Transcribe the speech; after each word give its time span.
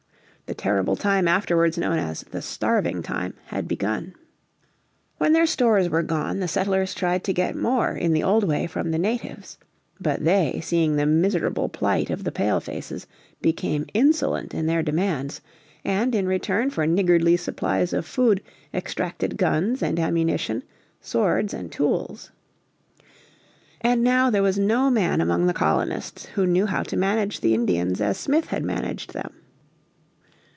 The 0.47 0.55
terrible 0.55 0.97
time 0.97 1.29
afterwards 1.29 1.77
known 1.77 1.97
as 1.97 2.23
the 2.23 2.41
Starving 2.41 3.01
Time 3.01 3.35
had 3.45 3.69
begun. 3.69 4.15
When 5.17 5.31
their 5.31 5.45
stores 5.45 5.87
were 5.89 6.03
gone 6.03 6.41
the 6.41 6.47
settlers 6.49 6.93
tried 6.93 7.23
to 7.23 7.31
get 7.33 7.55
more 7.55 7.93
in 7.95 8.11
the 8.11 8.23
old 8.23 8.43
way 8.43 8.67
from 8.67 8.91
the 8.91 8.99
natives. 8.99 9.57
But 10.01 10.25
they, 10.25 10.59
seeing 10.61 10.97
the 10.97 11.05
miserable 11.05 11.69
plight 11.69 12.09
of 12.09 12.25
the 12.25 12.33
Pale 12.33 12.59
faces, 12.59 13.07
became 13.41 13.85
insolent 13.93 14.53
in 14.53 14.65
their 14.65 14.83
demands, 14.83 15.39
and 15.85 16.13
in 16.13 16.27
return 16.27 16.69
for 16.69 16.85
niggardly 16.85 17.37
supplies 17.37 17.93
of 17.93 18.05
food 18.05 18.43
exacted 18.73 19.37
guns 19.37 19.81
and 19.81 19.97
ammunition, 19.97 20.63
swords 20.99 21.53
and 21.53 21.71
tools. 21.71 22.29
And 23.79 24.03
now 24.03 24.29
there 24.29 24.43
was 24.43 24.59
no 24.59 24.89
man 24.89 25.21
among 25.21 25.45
the 25.47 25.53
colonists 25.53 26.25
who 26.25 26.45
knew 26.45 26.65
how 26.65 26.83
to 26.83 26.97
manage 26.97 27.39
the 27.39 27.53
Indians 27.53 28.01
as 28.01 28.17
Smith 28.17 28.47
had 28.47 28.65
managed 28.65 29.13
them. 29.13 29.35